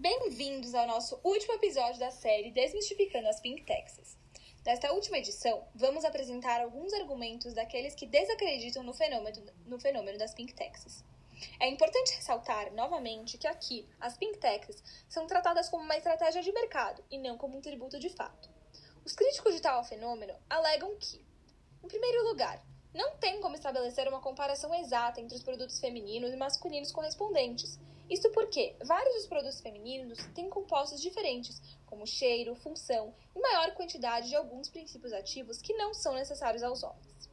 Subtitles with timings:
[0.00, 4.16] Bem-vindos ao nosso último episódio da série Desmistificando as Pink Taxes.
[4.64, 10.34] Nesta última edição, vamos apresentar alguns argumentos daqueles que desacreditam no fenômeno, no fenômeno das.
[11.60, 16.50] É importante ressaltar novamente que aqui as Pink Taxes são tratadas como uma estratégia de
[16.50, 18.48] mercado e não como um tributo de fato.
[19.04, 21.22] Os críticos de tal fenômeno alegam que,
[21.84, 22.64] em primeiro lugar,
[22.94, 27.78] não tem como estabelecer uma comparação exata entre os produtos femininos e masculinos correspondentes.
[28.10, 34.28] Isso porque vários dos produtos femininos têm compostos diferentes, como cheiro, função e maior quantidade
[34.28, 37.30] de alguns princípios ativos que não são necessários aos homens.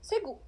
[0.00, 0.40] Segundo,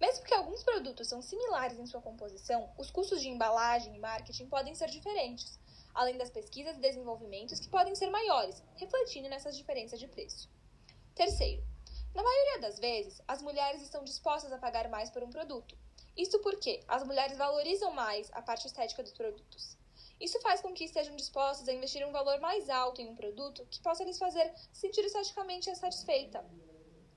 [0.00, 4.46] mesmo que alguns produtos são similares em sua composição, os custos de embalagem e marketing
[4.46, 5.58] podem ser diferentes,
[5.92, 10.48] além das pesquisas e desenvolvimentos que podem ser maiores, refletindo nessas diferenças de preço.
[11.16, 11.64] Terceiro,
[12.14, 15.76] na maioria das vezes, as mulheres estão dispostas a pagar mais por um produto.
[16.16, 19.76] Isto porque as mulheres valorizam mais a parte estética dos produtos.
[20.20, 23.66] Isso faz com que estejam dispostas a investir um valor mais alto em um produto
[23.70, 26.44] que possa lhes fazer sentir esteticamente satisfeita.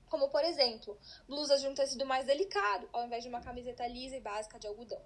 [0.08, 4.16] Como, por exemplo, blusas de um tecido mais delicado, ao invés de uma camiseta lisa
[4.16, 5.02] e básica de algodão.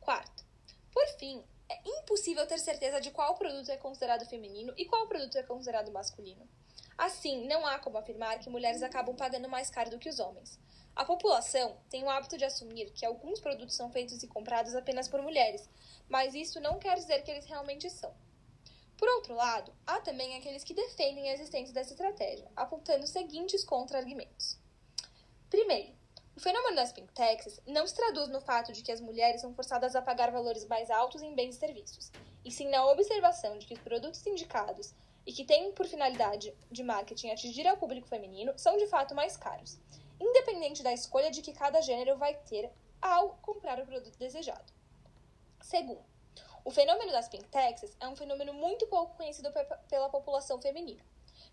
[0.00, 0.44] Quarto,
[0.92, 5.36] por fim, é impossível ter certeza de qual produto é considerado feminino e qual produto
[5.36, 6.48] é considerado masculino.
[6.96, 10.58] Assim, não há como afirmar que mulheres acabam pagando mais caro do que os homens.
[10.98, 15.06] A população tem o hábito de assumir que alguns produtos são feitos e comprados apenas
[15.06, 15.70] por mulheres,
[16.08, 18.12] mas isso não quer dizer que eles realmente são.
[18.96, 23.62] Por outro lado, há também aqueles que defendem a existência dessa estratégia, apontando os seguintes
[23.62, 24.58] contra-argumentos.
[25.48, 25.92] Primeiro,
[26.36, 29.94] o fenômeno das taxes não se traduz no fato de que as mulheres são forçadas
[29.94, 32.10] a pagar valores mais altos em bens e serviços,
[32.44, 34.92] e sim na observação de que os produtos indicados
[35.24, 39.36] e que têm por finalidade de marketing atingir ao público feminino são de fato mais
[39.36, 39.78] caros,
[40.20, 44.72] independente da escolha de que cada gênero vai ter ao comprar o produto desejado.
[45.60, 46.04] Segundo,
[46.64, 49.50] o fenômeno das pink taxes é um fenômeno muito pouco conhecido
[49.88, 51.02] pela população feminina.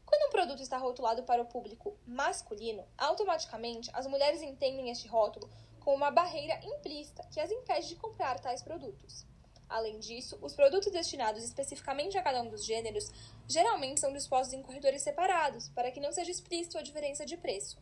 [0.05, 5.49] Quando um produto está rotulado para o público masculino, automaticamente as mulheres entendem este rótulo
[5.79, 9.25] como uma barreira implícita que as impede de comprar tais produtos.
[9.67, 13.09] Além disso, os produtos destinados especificamente a cada um dos gêneros
[13.47, 17.77] geralmente são dispostos em corredores separados, para que não seja explícito a diferença de preço.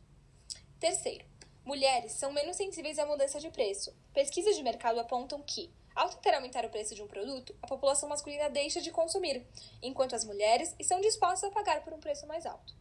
[0.84, 1.24] Terceiro,
[1.64, 3.96] mulheres são menos sensíveis à mudança de preço.
[4.14, 8.10] Pesquisas de mercado apontam que, ao tentar aumentar o preço de um produto, a população
[8.10, 9.48] masculina deixa de consumir,
[9.82, 12.76] enquanto as mulheres estão dispostas a pagar por um preço mais alto.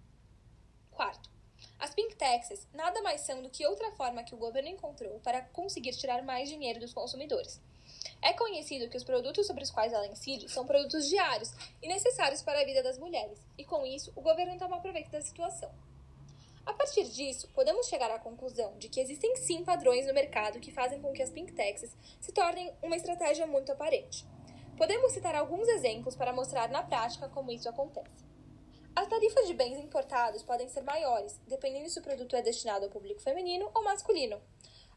[0.90, 1.30] Quarto,
[1.78, 5.40] as pink taxes nada mais são do que outra forma que o governo encontrou para
[5.40, 7.60] conseguir tirar mais dinheiro dos consumidores.
[8.20, 12.42] É conhecido que os produtos sobre os quais ela incide são produtos diários e necessários
[12.42, 15.72] para a vida das mulheres, e com isso o governo toma proveito da situação.
[16.82, 20.72] A partir disso, podemos chegar à conclusão de que existem sim padrões no mercado que
[20.72, 24.26] fazem com que as taxes se tornem uma estratégia muito aparente.
[24.76, 28.26] Podemos citar alguns exemplos para mostrar na prática como isso acontece.
[28.96, 32.90] As tarifas de bens importados podem ser maiores, dependendo se o produto é destinado ao
[32.90, 34.42] público feminino ou masculino.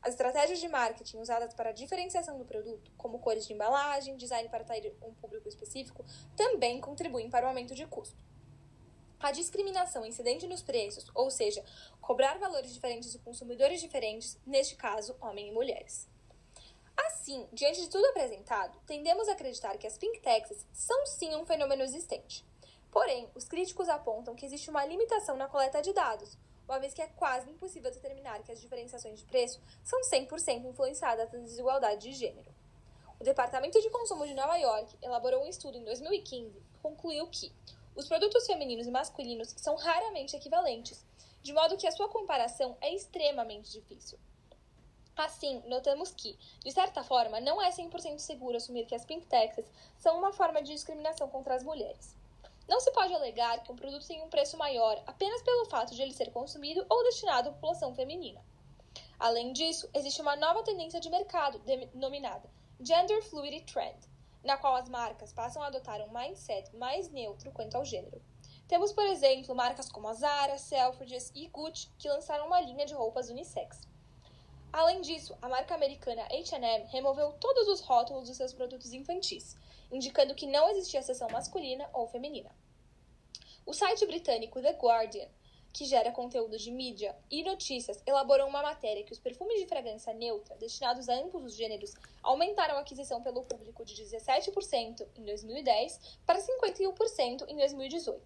[0.02, 4.50] As estratégias de marketing usadas para a diferenciação do produto, como cores de embalagem, design
[4.50, 6.04] para atrair um público específico,
[6.36, 8.18] também contribuem para o aumento de custo.
[9.20, 11.64] A discriminação incidente nos preços, ou seja,
[12.02, 16.08] cobrar valores diferentes de consumidores diferentes, neste caso, homens e mulheres.
[16.96, 21.46] Assim, diante de tudo apresentado, tendemos a acreditar que as pink taxes são sim um
[21.46, 22.46] fenômeno existente.
[22.92, 26.38] Porém, os críticos apontam que existe uma limitação na coleta de dados,
[26.68, 31.30] uma vez que é quase impossível determinar que as diferenciações de preço são 100% influenciadas
[31.30, 32.54] pela desigualdade de gênero.
[33.20, 37.52] O Departamento de Consumo de Nova York elaborou um estudo em 2015 que concluiu que
[37.96, 41.06] os produtos femininos e masculinos são raramente equivalentes,
[41.42, 44.20] de modo que a sua comparação é extremamente difícil.
[45.16, 49.66] Assim, notamos que, de certa forma, não é 100% seguro assumir que as pink taxes
[49.98, 52.14] são uma forma de discriminação contra as mulheres.
[52.68, 56.02] Não se pode alegar que um produto tem um preço maior apenas pelo fato de
[56.02, 58.44] ele ser consumido ou destinado à população feminina.
[59.18, 62.50] Além disso, existe uma nova tendência de mercado denominada
[62.82, 63.96] Gender Fluidity Trend,
[64.46, 68.22] na qual as marcas passam a adotar um mindset mais neutro quanto ao gênero.
[68.68, 72.94] Temos, por exemplo, marcas como a Zara, Selfridges e Gucci que lançaram uma linha de
[72.94, 73.82] roupas unissex.
[74.72, 79.56] Além disso, a marca americana H&M removeu todos os rótulos dos seus produtos infantis,
[79.92, 82.52] indicando que não existia seção masculina ou feminina.
[83.66, 85.28] O site britânico The Guardian,
[85.76, 90.14] que gera conteúdo de mídia e notícias, elaborou uma matéria que os perfumes de fragrância
[90.14, 91.94] neutra, destinados a ambos os gêneros,
[92.24, 98.26] aumentaram a aquisição pelo público de 17% em 2010 para 51% em 2018.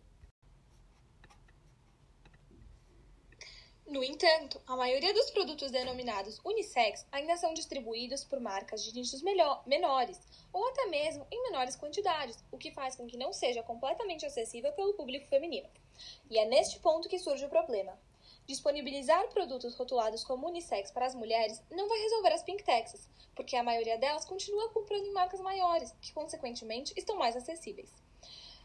[3.90, 9.24] No entanto, a maioria dos produtos denominados unissex ainda são distribuídos por marcas de nichos
[9.66, 10.22] menores
[10.54, 14.72] ou até mesmo em menores quantidades, o que faz com que não seja completamente acessível
[14.74, 15.68] pelo público feminino.
[16.30, 18.00] E é neste ponto que surge o problema.
[18.46, 23.56] Disponibilizar produtos rotulados como unissex para as mulheres não vai resolver as pink taxes, porque
[23.56, 27.92] a maioria delas continua comprando em marcas maiores, que consequentemente estão mais acessíveis.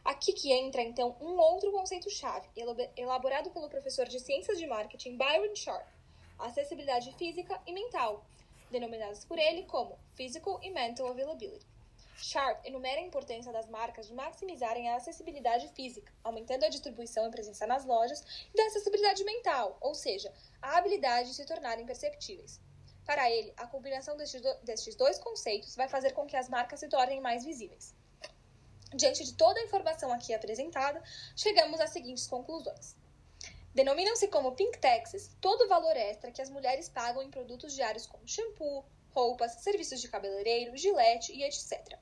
[0.05, 2.47] Aqui que entra, então, um outro conceito-chave,
[2.95, 5.89] elaborado pelo professor de Ciências de Marketing Byron Sharp,
[6.39, 8.23] acessibilidade física e mental,
[8.71, 11.67] denominadas por ele como Physical e Mental Availability.
[12.17, 17.31] Sharp enumera a importância das marcas de maximizarem a acessibilidade física, aumentando a distribuição e
[17.31, 18.23] presença nas lojas,
[18.53, 22.61] e da acessibilidade mental, ou seja, a habilidade de se tornarem perceptíveis.
[23.07, 27.23] Para ele, a combinação destes dois conceitos vai fazer com que as marcas se tornem
[27.23, 27.95] mais visíveis.
[28.97, 31.03] Diante de toda a informação aqui apresentada,
[31.35, 32.95] chegamos às seguintes conclusões.
[33.75, 38.07] Denominam-se como pink taxes todo o valor extra que as mulheres pagam em produtos diários
[38.07, 41.99] como shampoo, roupas, serviços de cabeleireiro, gilete e etc.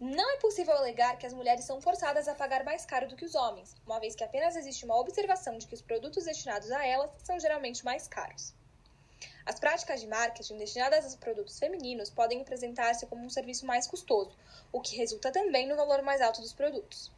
[0.00, 3.26] Não é possível alegar que as mulheres são forçadas a pagar mais caro do que
[3.26, 6.86] os homens, uma vez que apenas existe uma observação de que os produtos destinados a
[6.86, 8.54] elas são geralmente mais caros.
[9.48, 14.36] As práticas de marketing destinadas a produtos femininos podem apresentar-se como um serviço mais custoso,
[14.70, 17.10] o que resulta também no valor mais alto dos produtos.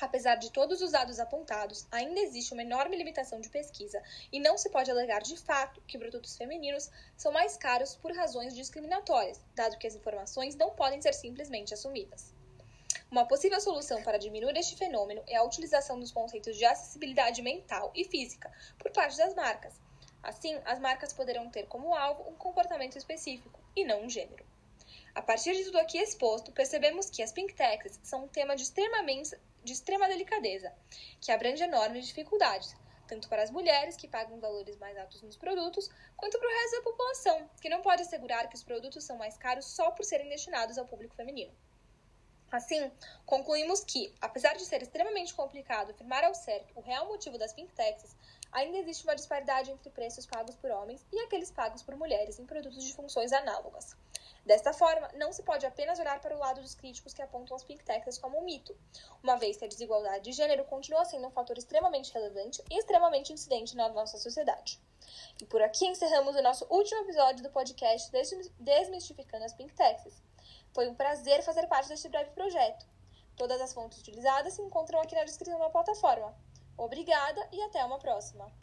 [0.00, 4.02] Apesar de todos os dados apontados, ainda existe uma enorme limitação de pesquisa
[4.32, 8.54] e não se pode alegar de fato que produtos femininos são mais caros por razões
[8.54, 12.32] discriminatórias, dado que as informações não podem ser simplesmente assumidas.
[13.10, 17.92] Uma possível solução para diminuir este fenômeno é a utilização dos conceitos de acessibilidade mental
[17.94, 19.74] e física por parte das marcas,
[20.24, 24.44] Assim, as marcas poderão ter como alvo um comportamento específico e não um gênero.
[25.14, 28.64] A partir de tudo aqui exposto, percebemos que as pink taxes são um tema de,
[28.64, 30.72] de extrema delicadeza,
[31.20, 32.74] que abrange enormes dificuldades,
[33.06, 36.76] tanto para as mulheres, que pagam valores mais altos nos produtos, quanto para o resto
[36.76, 40.28] da população, que não pode assegurar que os produtos são mais caros só por serem
[40.28, 41.54] destinados ao público feminino.
[42.50, 42.90] Assim,
[43.26, 48.16] concluímos que, apesar de ser extremamente complicado afirmar ao certo o real motivo das taxes,
[48.54, 52.46] ainda existe uma disparidade entre preços pagos por homens e aqueles pagos por mulheres em
[52.46, 53.96] produtos de funções análogas.
[54.46, 57.64] Desta forma, não se pode apenas olhar para o lado dos críticos que apontam as
[57.64, 58.76] pink taxes como um mito,
[59.22, 63.32] uma vez que a desigualdade de gênero continua sendo um fator extremamente relevante e extremamente
[63.32, 64.78] incidente na nossa sociedade.
[65.40, 68.10] E por aqui encerramos o nosso último episódio do podcast
[68.60, 70.22] Desmistificando as Pink Taxes.
[70.74, 72.86] Foi um prazer fazer parte deste breve projeto.
[73.36, 76.36] Todas as fontes utilizadas se encontram aqui na descrição da plataforma.
[76.76, 78.54] Obrigada e até uma próxima!